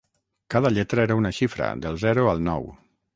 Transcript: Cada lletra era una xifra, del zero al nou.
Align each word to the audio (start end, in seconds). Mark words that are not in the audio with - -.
Cada 0.53 0.69
lletra 0.77 1.03
era 1.07 1.17
una 1.19 1.31
xifra, 1.39 1.67
del 1.83 1.99
zero 2.05 2.25
al 2.33 2.43
nou. 2.49 2.67